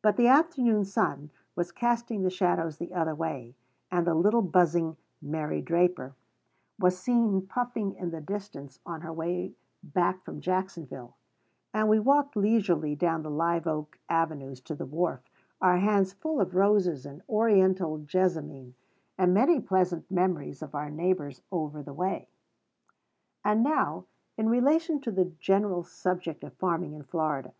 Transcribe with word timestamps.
But 0.00 0.16
the 0.16 0.28
afternoon 0.28 0.84
sun 0.84 1.32
was 1.56 1.72
casting 1.72 2.22
the 2.22 2.30
shadows 2.30 2.78
the 2.78 2.94
other 2.94 3.16
way, 3.16 3.56
and 3.90 4.06
the 4.06 4.14
little 4.14 4.42
buzzing 4.42 4.96
"Mary 5.20 5.60
Draper" 5.60 6.14
was 6.78 6.96
seen 7.00 7.44
puffing 7.44 7.96
in 7.96 8.12
the 8.12 8.20
distance 8.20 8.78
on 8.86 9.00
her 9.00 9.12
way 9.12 9.56
back 9.82 10.22
from 10.22 10.40
Jacksonville; 10.40 11.16
and 11.74 11.88
we 11.88 11.98
walked 11.98 12.36
leisurely 12.36 12.94
down 12.94 13.22
the 13.24 13.28
live 13.28 13.66
oak 13.66 13.98
avenues 14.08 14.60
to 14.60 14.76
the 14.76 14.86
wharf, 14.86 15.28
our 15.60 15.78
hands 15.78 16.12
full 16.12 16.40
of 16.40 16.54
roses 16.54 17.04
and 17.04 17.20
Oriental 17.28 17.98
jessamine, 17.98 18.76
and 19.18 19.34
many 19.34 19.58
pleasant 19.58 20.08
memories 20.12 20.62
of 20.62 20.76
our 20.76 20.90
neighbors 20.90 21.42
over 21.50 21.82
the 21.82 21.92
way. 21.92 22.28
And 23.44 23.64
now 23.64 24.04
in 24.36 24.48
relation 24.48 25.00
to 25.00 25.10
the 25.10 25.24
general 25.40 25.82
subject 25.82 26.44
of 26.44 26.54
farming 26.54 26.92
in 26.94 27.02
Florida. 27.02 27.52